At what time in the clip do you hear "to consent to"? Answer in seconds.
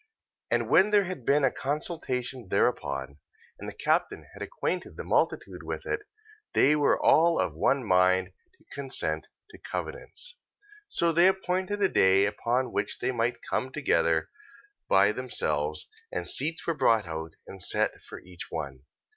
8.57-9.59